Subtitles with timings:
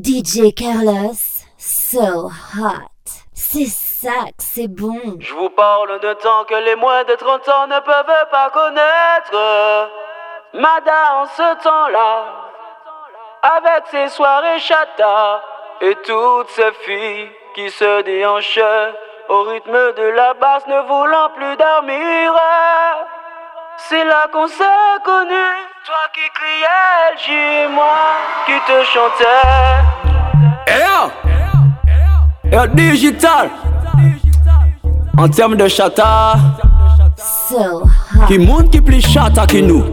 [0.00, 1.18] DJ Carlos,
[1.56, 2.88] so hot.
[3.34, 5.16] C'est ça que c'est bon.
[5.18, 9.90] Je vous parle de temps que les moins de 30 ans ne peuvent pas connaître.
[10.54, 12.24] Mada en ce temps-là,
[13.42, 15.42] avec ses soirées chata
[15.80, 18.60] et toutes ces filles qui se déhanchent
[19.28, 22.34] au rythme de la basse ne voulant plus dormir.
[23.86, 24.64] C'est là qu'on s'est
[25.04, 25.30] connu,
[25.86, 29.24] toi qui criais le moi qui te chantais.
[30.66, 30.82] Et
[32.52, 33.50] yo, digital.
[35.16, 36.34] En termes de chata,
[37.16, 38.26] So hot.
[38.26, 39.84] qui monde qui plus chata que nous,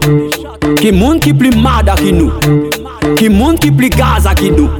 [0.76, 2.32] qui monde qui plus mada que nous,
[3.14, 4.70] qui monde qui plus gaza que nous,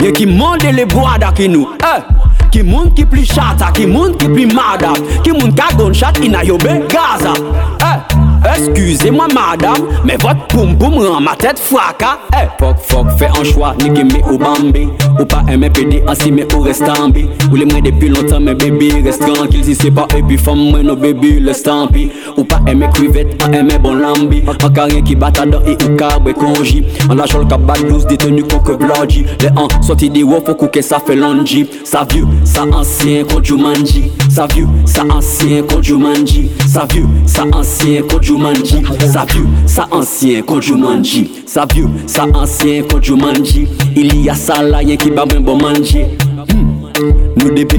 [0.00, 1.68] et qui monde les bois que nous.
[1.82, 2.02] Eh.
[2.50, 6.12] Qui monde qui plus chata, qui monde qui plus mada, qui monde qui gun chat
[6.22, 7.32] in a yobe Gaza.
[7.80, 8.23] Eh,
[8.56, 12.18] excusez-moi madame, mais votre poum poum rend ma tête fracas.
[12.32, 14.88] Eh, fuck fuck, fais un choix, ni me ou bambi.
[15.18, 17.26] Ou pas aimer PD, ainsi mais ou reste en bi.
[17.50, 19.64] Ou les moins depuis longtemps, mais baby reste tranquille.
[19.64, 22.10] Si c'est pas et puis femme, moi no baby, laisse tant pis.
[22.36, 24.42] Ou pas aimer crevette, pas aimer bon lambi.
[24.46, 26.84] En carré qui bat dans et ou carbe conji.
[27.08, 29.24] En la chol cap douce, détenu qu'on que bloody.
[29.40, 31.66] Les ans, sorti des wof, faut que ça fait longi.
[31.84, 34.10] Ça vieux, ça ancien, contre Jumanji.
[34.28, 36.50] Ça vieux, ça ancien, contre Jumanji.
[36.66, 38.82] Ça vieux, ça ancien, contre Jumanji.
[39.12, 39.46] Ça vieux,
[39.92, 41.30] ancien, contre Jumanji.
[41.46, 43.68] Ça vieux, ça ancien, contre Jumanji.
[43.94, 46.06] Il y a ça là, y'a qui bat bon manger.
[46.52, 47.14] Hmm.
[47.36, 47.78] Nous dépin,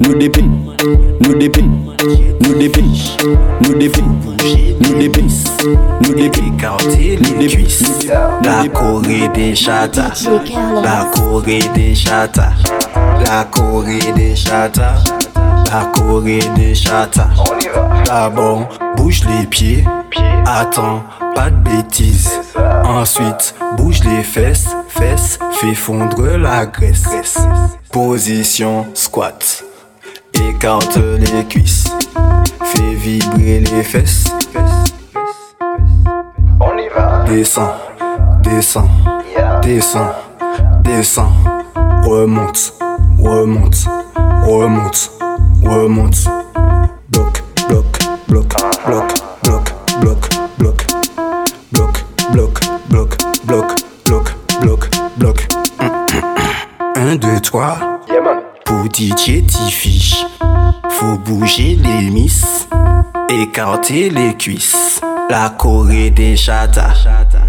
[0.00, 0.42] nous dépin,
[1.20, 1.62] nous dépin,
[2.40, 2.82] nous dépin,
[3.60, 4.02] nous dépin,
[4.80, 5.26] nous dépin,
[6.00, 8.08] nous dépin, Écarter nous les dépin, cuisses.
[8.42, 10.24] La Corée des chatas.
[10.82, 12.54] La Corée des chatas.
[13.24, 15.04] La Corée des chatas.
[15.70, 17.28] La Corée des chatas.
[18.06, 19.84] D'abord, bouge les pieds.
[20.46, 21.02] Attends,
[21.34, 22.30] pas de bêtises.
[22.84, 24.68] Ensuite, bouge les fesses.
[24.88, 27.38] Fesses, fais fondre la graisse.
[27.92, 29.62] Position squat.
[30.32, 31.84] Écarte les cuisses.
[32.64, 34.24] Fais vibrer les fesses.
[37.26, 37.74] Descends,
[38.42, 38.88] descends,
[39.60, 40.12] descends,
[40.82, 41.32] descends.
[42.04, 42.72] Remonte,
[43.18, 43.84] remonte,
[44.46, 45.10] remonte,
[45.68, 46.24] remonte.
[47.10, 47.84] Bloc, bloc,
[48.28, 48.46] bloc,
[48.86, 49.12] bloc,
[49.42, 50.86] bloc, bloc, bloc.
[51.72, 53.74] Bloc, bloc, bloc, bloc,
[54.04, 55.48] bloc, bloc, bloc.
[56.96, 57.78] Un, deux, trois.
[58.64, 60.24] Pour DJ fiche
[60.98, 62.68] faut bouger les miss,
[63.28, 65.00] écarter les cuisses.
[65.30, 66.94] La Corée des chatas,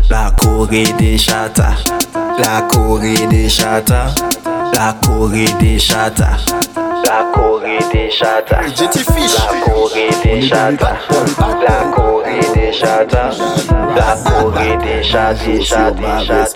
[0.10, 1.78] la Corée des chatas,
[2.38, 4.14] la Corée des chatas,
[4.74, 6.46] la Corée des chatas,
[7.92, 10.98] des chatas, la Corée des chatas,
[11.68, 13.38] la Corée des chatas,
[13.96, 16.54] la Corée des chatas,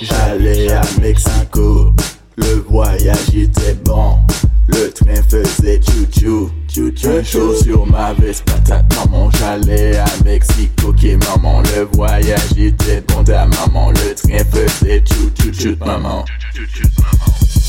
[0.00, 1.92] J'allais à Mexico,
[2.36, 4.18] le voyage était bon.
[4.66, 7.22] Le train faisait chou-chou, chou-chou.
[7.22, 9.30] Chaud sur ma veste, patate, maman.
[9.32, 11.62] J'allais à Mexico, ok, maman.
[11.76, 13.90] Le voyage était bon, ta maman.
[13.90, 16.24] Le train faisait chou-chou, chou, maman.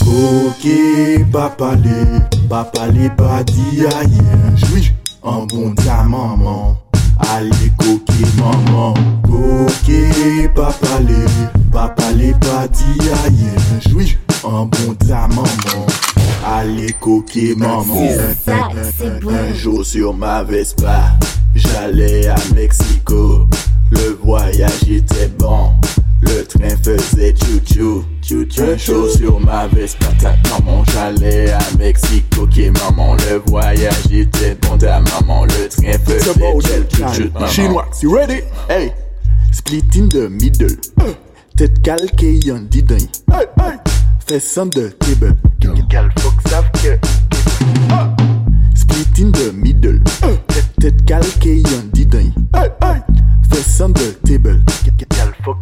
[0.08, 0.68] Ok,
[1.32, 4.22] papa les, papa les pas dit aïe.
[4.56, 6.78] Joui, en bon ta maman.
[7.34, 8.94] Allez, coquet maman.
[9.28, 9.92] Ok,
[10.54, 11.26] papa les,
[11.72, 13.90] papa les pas dit aïe.
[13.90, 15.86] Joui, en bon ta maman.
[16.46, 17.84] Allez, coquet maman.
[18.48, 21.18] Un jour sur ma Vespa,
[21.56, 23.48] j'allais à Mexico.
[23.90, 25.72] Le voyage était bon.
[26.22, 32.42] Le train faisait chou-chou, Un jour sur ma Vespa, ta maman, j'allais à Mexico.
[32.42, 34.80] Ok, maman, le voyage était bon.
[34.80, 37.48] Ta maman, le train faisait maman.
[37.48, 38.42] Chinois, you ready?
[38.68, 38.92] Hey,
[39.52, 40.76] split in the middle.
[41.56, 42.96] Tête calquée, y'en dit d'un.
[43.32, 43.78] Hey, hey.
[44.26, 45.36] Fais the table.
[45.88, 46.98] Gal, faut que savent que.
[48.74, 50.00] Split in the middle.
[50.48, 52.32] Tête, tête calquée, y'en dit d'un.
[54.26, 54.62] Table.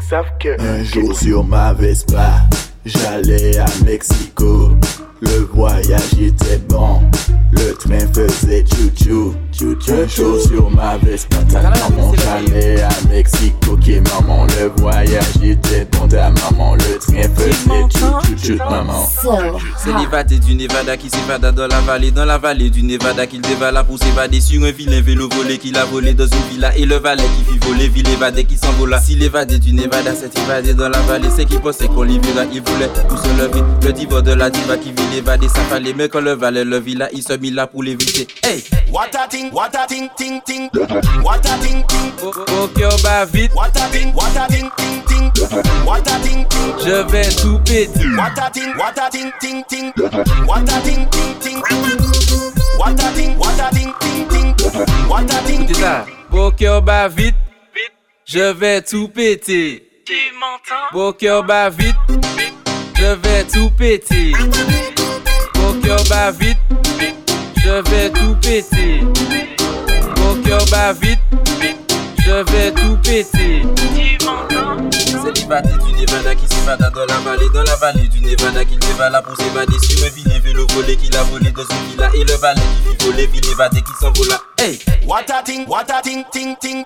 [0.09, 0.59] Savent que.
[0.59, 2.41] Un jour sur ma Vespa,
[2.85, 4.71] j'allais à Mexico.
[5.23, 6.99] Le voyage était bon.
[7.51, 9.93] Le train faisait chou-chou, chou-chou.
[9.93, 13.73] Un jour sur ma Vespa, ta maman, j'allais à Mexico.
[13.73, 16.07] Ok, maman, le voyage était bon.
[16.07, 17.87] Ta maman, le train faisait
[18.41, 19.05] chou-chou, maman.
[19.21, 19.31] So
[19.77, 23.41] C'est l'évadé du Nevada qui s'évada dans la vallée, dans la vallée du Nevada qu'il
[23.41, 26.85] dévala pour s'évader sur un vilain vélo volé qu'il a volé dans une villa et
[26.85, 28.99] le valet qui fit voler, ville évadé qui s'envola.
[28.99, 32.45] Si l'évadé du Nevada s'est évadé dans la vallée, c'est qu'il pensait qu'on l'y verra,
[32.51, 33.63] il voulait tout se lever.
[33.83, 36.79] Le diva de la diva qui vit l'évadé, ça fallait, mais quand le valet le
[36.79, 38.27] villa, il se mit là pour l'éviter.
[38.43, 38.63] Hey!
[38.91, 40.69] What a thing, what a thing, ting ting.
[41.23, 42.11] What a thing, ting.
[43.31, 45.31] Vite, What a what a thing, ting ting.
[45.85, 46.73] What a thing, ting.
[46.85, 48.07] je vais tout péter.
[48.15, 49.91] What a thing, what a thing, ting ting.
[50.47, 51.61] What a thing, ting ting.
[52.77, 54.55] What a thing, what a thing, ting ting.
[55.07, 56.05] What a thing, Écoutez ça.
[56.31, 57.35] Au cœur bas vite,
[58.25, 59.87] je vais tout péter.
[60.05, 61.95] Tu m'entends Au cœur bas vite,
[62.97, 64.33] je vais tout péter.
[65.73, 66.57] Mon cœur bat vite,
[67.57, 69.01] je vais tout péter.
[70.17, 71.19] Mon cœur bat vite,
[72.19, 73.62] je vais tout péter.
[75.43, 79.21] L'évadé du Nevada qui s'évada dans la vallée, dans la vallée du Nevada qu'il dévala
[79.21, 82.33] pour s'évader sur un vilain vélo volé qu'il a volé dans une villa et le
[82.37, 84.39] valet qui fit voler, ville évadé qui s'envola.
[84.57, 84.79] Hey!
[85.05, 86.85] What a thing, what a thing, ting ting.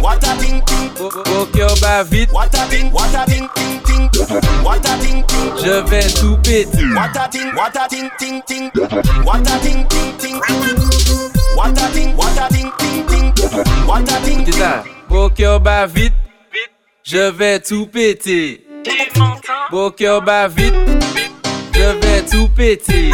[0.00, 0.90] What a thing, ting.
[1.00, 4.08] Au, au cœur bas vite, What a thing, what a thing, ting ting.
[4.62, 5.64] What a thing, ting.
[5.64, 6.86] je vais tout péter.
[6.94, 8.70] What a thing, what a thing, ting ting.
[9.24, 10.40] What a thing, ting ting.
[11.56, 13.32] What a thing, what a thing, ting ting.
[13.84, 14.84] What a thing, Écoutez ça.
[15.10, 16.12] Au cœur bas vite,
[17.08, 18.66] Je vais tout péter.
[19.70, 20.74] Bon cœur bat vite.
[21.72, 23.12] Je vais tout péter.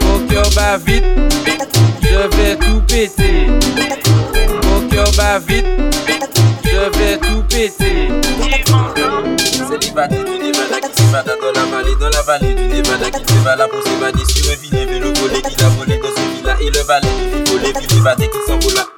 [0.00, 1.04] Bon cœur bat vite.
[2.02, 3.46] Je vais tout péter.
[4.62, 5.66] Bon cœur bat vite.
[6.64, 8.08] Je vais tout péter.
[9.68, 13.32] C'est l'Ibadi du Nevada qui s'évada dans la vallée, dans la vallée du Nevada qui
[13.32, 16.70] s'évada pour s'évader sur un vilain vélo volé qui l'a volé dans ce villa et
[16.70, 18.93] le valet qui vit voler, puis l'évadé qui s'envola.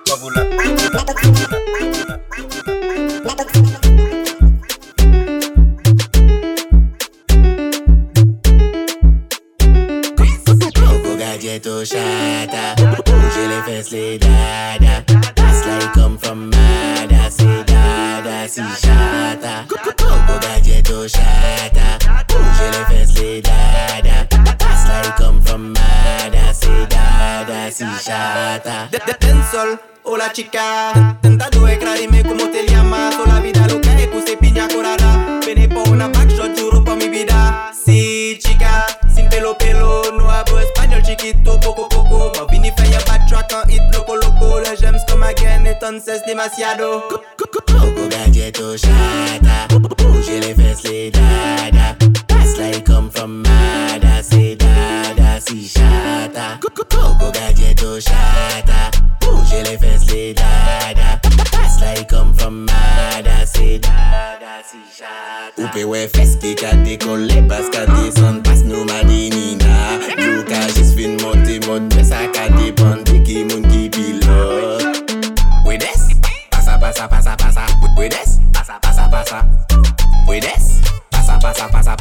[28.56, 28.88] Chata
[29.20, 31.18] Dancehall, hola chica.
[31.20, 35.40] Tentando eclararme como te llamas O la vida loca que piña colada.
[35.44, 37.70] Vene pa' una backshot, juro pa' mi vida.
[37.84, 43.04] Sí, chica, sin pelo pelo No hablo español chiquito, poco poco Ma vini fait un
[43.06, 47.04] backtrack, un hit loco loco Le j'aime comme again, entonces demasiado.
[47.36, 49.66] Coco gadget au chata
[49.98, 51.96] Bouger les fesses les dada
[52.28, 53.05] That's like come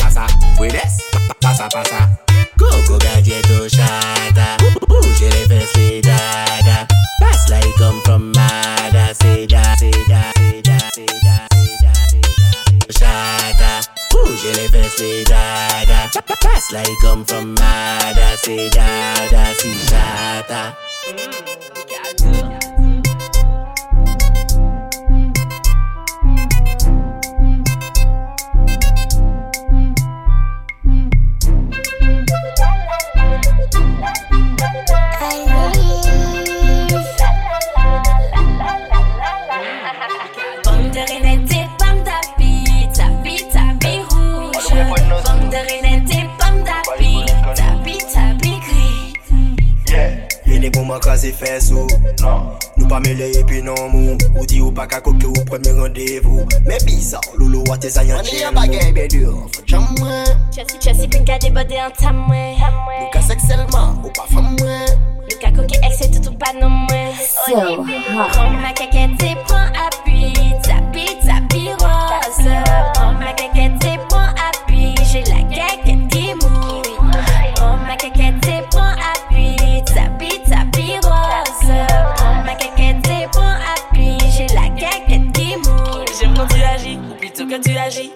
[0.06, 0.98] pasa, pasa, pasa, puedes,
[1.42, 2.20] pasa, pasa.
[2.58, 4.58] Coco galleto chata,
[4.88, 6.88] bouger les fesses les dada,
[7.20, 11.94] pass like come from Mada, c'est da, c'est da, c'est da, c'est da, c'est da,
[12.10, 13.00] c'est da.
[13.00, 13.82] Chata,
[14.12, 16.10] bouger les fesses les dada,
[16.42, 20.76] pass like come from Mada, c'est dada, si chata.
[57.86, 61.92] Loulou wate zayan chen bagay ben dur Fot jam mwen Chelsea Chelsea pinka débordé en
[61.92, 62.56] ta mwen.
[62.58, 64.90] Nou ka sekselman, ou pa fam mwen
[65.30, 67.14] Luka koke ex et tout ou pas non mwen.
[67.46, 67.86] So hot.
[68.32, 70.34] Prends ma caquette et prends appui,
[87.50, 88.12] quand tu agis.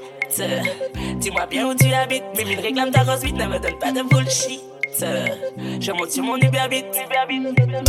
[1.20, 3.92] Dis-moi bien où tu habites, mais il réclame ta rose vite, ne me donne pas
[3.92, 4.62] de bullshit.
[5.00, 6.86] Je monte sur mon Uber vite.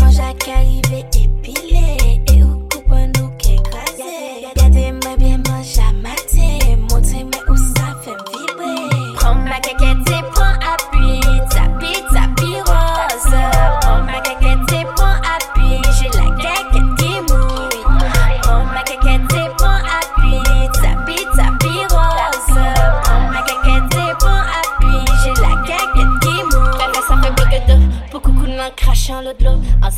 [0.00, 1.96] Mange à caliver épilé
[2.32, 4.46] et au coupe nous qu'écrasé.
[4.54, 9.14] Regardez-moi bien, mange à mater, montrez-moi où ça fait vibrer?
[9.16, 9.99] Prends ma chan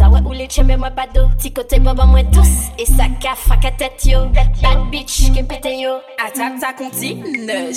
[0.03, 1.29] ça, ouais, ou les mais moi pas d'eau.
[1.39, 2.71] Petit côté, boba, moi tous.
[2.79, 4.27] Et ça caffe à tête yo.
[4.27, 5.91] Bad bitch, qui pété yo.
[6.25, 7.25] Attaque ta comptine.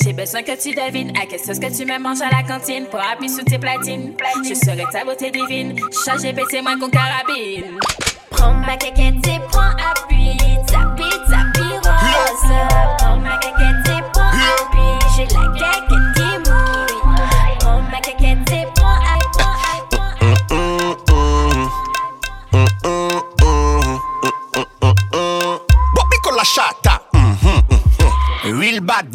[0.01, 2.85] J'ai besoin que tu devines à quelle sauce que tu me manges à la cantine.
[2.89, 4.13] Pour appuyer sous tes platines.
[4.47, 5.75] Je serai ta beauté divine.
[6.05, 7.77] Changer, baisser moins qu'on carabine.
[8.31, 10.37] Prends ma caquette et prends appui.
[10.67, 10.94] Tapi,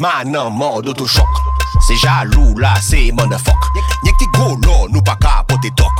[0.01, 1.29] Manan man d'autochok
[1.87, 3.67] Se jalou la se mandafok
[4.03, 5.93] Nyek ti golo nou pa ka pote tok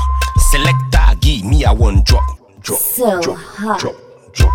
[0.50, 2.26] Selecta gi mi a one drop.
[2.64, 3.80] Drop, so drop, hot.
[3.80, 3.96] drop,
[4.34, 4.52] drop.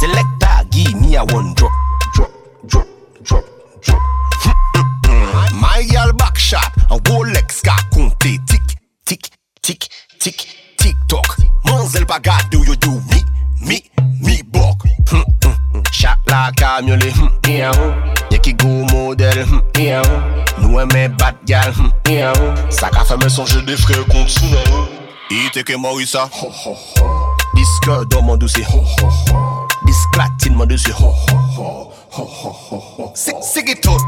[0.00, 1.70] Selecta gi mi a one drop.
[2.14, 2.32] Drop,
[2.66, 2.86] drop,
[3.22, 3.44] drop,
[3.84, 4.02] drop.
[4.42, 5.60] Hmm, hmm, hmm.
[5.60, 9.30] Mayal bakshot An Rolex ka konte Tik, tik,
[9.62, 10.46] tik, tik,
[10.78, 13.20] tik tok Manzel pa gade ou yo do Mi,
[13.60, 13.82] mi,
[14.24, 14.88] mi bok.
[15.92, 17.12] Chak la kamyole,
[17.44, 18.17] mi a ou oh.
[18.44, 19.44] ki goun model,
[20.58, 21.72] nou eme bat gal
[22.70, 24.86] Sa ka feme sonje de fre kont sou nan ou
[25.44, 26.26] Ite ke morisa
[27.54, 28.64] Diske do man dousi
[29.86, 30.92] Disklatine man dousi
[33.14, 34.02] Sigi tout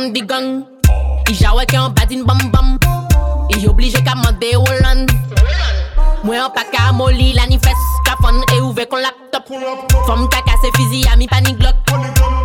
[0.00, 0.64] pon di gang.
[1.28, 2.78] I jawe ke an badin bam bam.
[3.52, 5.12] I oblige ka mande Hollande
[6.24, 7.80] Mwen an pa ka moli la ni fes.
[8.04, 9.44] Ka fon e ouve kon laptop.
[10.06, 11.76] Fom ka kase fizi a mi pani glock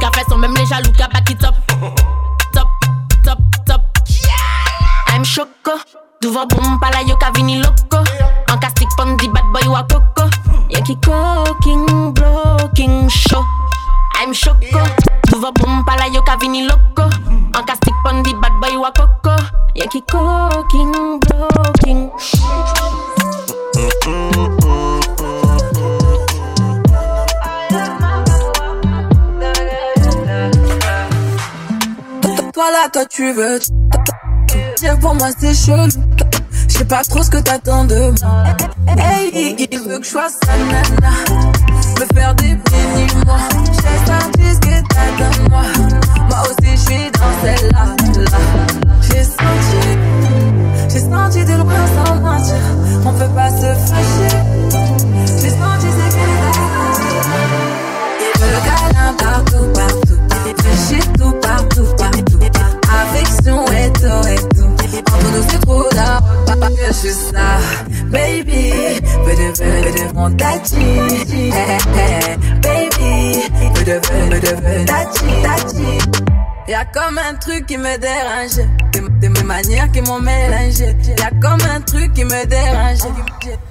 [0.01, 1.55] Ka fe son même les jaloux ka back it up
[2.53, 2.67] Top,
[3.23, 3.81] top, top.
[5.07, 5.79] I'm choco
[6.21, 8.01] Duvo boom pala yo ka vini loco
[8.49, 10.29] An ka stick pon di bad boy wa coco
[10.69, 13.45] Ye ki cooking, blocking show.
[14.15, 14.81] I'm choco
[15.29, 17.14] Duvo boom pala yo ka vini loco
[18.85, 19.35] wa coco
[19.75, 22.09] Ye ki cooking, blocking
[32.53, 33.59] Toi là, toi tu veux
[34.77, 35.89] Dire pour moi c'est chelou.
[36.67, 38.43] Je sais pas trop ce que t'attends de moi.
[38.97, 41.54] Hey, il veut que je
[41.99, 45.61] Me faire des petits moi J'ai senti ce que t'as dans moi.
[46.29, 47.85] Moi aussi je suis dans celle-là
[48.31, 48.37] là.
[49.01, 49.81] J'ai senti
[50.89, 52.55] J'ai senti de loin sans mentir.
[53.05, 53.44] On peut pas
[67.05, 67.59] suis ça,
[68.09, 68.71] baby.
[69.25, 70.29] Peu de peu de mon
[72.61, 73.41] Baby,
[73.73, 75.07] peu de peu de that
[75.43, 76.34] tachi.
[76.67, 78.67] Y'a comme un truc qui me dérange.
[79.21, 80.95] De, mes manières qui m'ont mélangé.
[81.17, 82.99] Y'a comme un truc qui me dérange.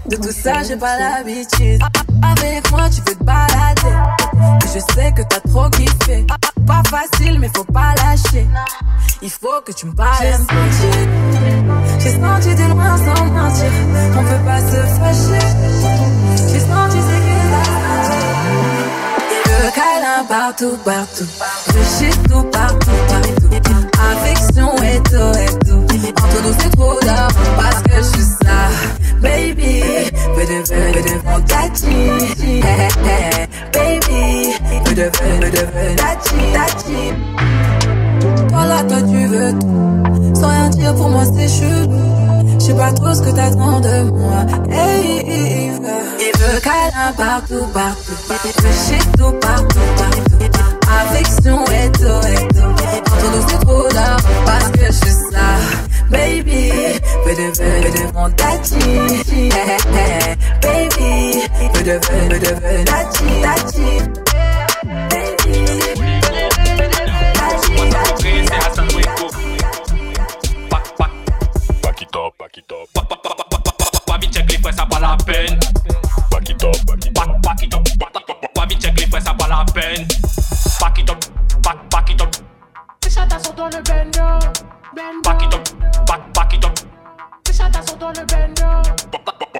[0.06, 1.82] De tout ça j'ai pas l'habitude.
[2.22, 3.96] Avec moi tu veux te balader.
[4.62, 6.24] Je sais que t'as trop kiffé.
[6.66, 8.46] Pas facile mais faut pas lâcher.
[9.22, 10.86] Il faut que tu me senti.
[11.98, 13.72] J'ai senti de loin sans mentir.
[14.16, 15.46] On peut pas se fâcher.
[16.52, 17.23] J'ai senti
[19.74, 21.26] câlin partout, partout.
[21.68, 23.50] Veut chier tout partout, partout.
[24.12, 25.84] Affection et tout, et tout.
[26.22, 28.58] Entre nous c'est trop d'or parce que je suis ça.
[29.20, 29.82] Baby,
[30.36, 31.38] veux de veux, veux de mon.
[31.50, 34.20] Hey, hey, Baby,
[34.86, 35.62] veux de veux de
[35.96, 37.00] tati.
[38.48, 40.34] Toi toi tu veux tout.
[40.34, 42.14] Sans rien dire pour moi c'est chelou.
[42.58, 44.46] Je sais pas trop ce que t'attends de moi.
[44.70, 45.73] Hey, il veut,
[46.54, 48.12] veut câlin partout, partout.
[48.28, 50.38] Veut chier tout partout, partout.
[50.88, 52.74] Affection et tout, et tout.
[53.12, 55.46] Entre nous c'est trop d'or parce que je suis ça.
[56.10, 56.70] Baby,
[57.24, 58.78] veux de veux de mon tati.
[60.62, 61.42] Baby,
[61.74, 64.33] veux de veux de veux tati, tati.
[83.70, 84.20] Dans le bendo.
[85.22, 86.72] Back it up, back, back it up.
[87.46, 88.64] Les chatas sont dans le bendo.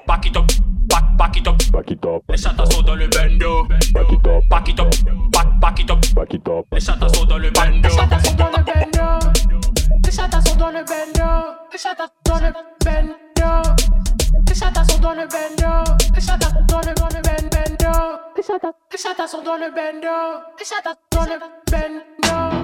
[0.06, 0.46] Back it up,
[0.88, 1.56] back, back it up.
[1.72, 2.22] Back it up.
[2.28, 3.66] Les chatas sont dans le bendo.
[3.94, 4.90] Back it up, back it up.
[5.32, 6.00] Back, back it up.
[6.14, 6.66] Back it up.
[6.72, 7.88] Les chatas sont dans le bendo.
[7.88, 9.30] Les chatas sont dans le bendo.
[10.04, 11.24] Les chatas sont dans le bendo.
[11.72, 12.52] Les chatas dans le
[12.84, 13.74] bendo.
[14.48, 15.94] Les chatas sont dans le bendo.
[16.14, 17.92] Les chatas dans le dans le ben- bendo.
[18.36, 20.08] Les chatas, les chatas sont dans le bendo.
[20.58, 21.38] Les chatas dans le
[21.70, 22.63] bendo.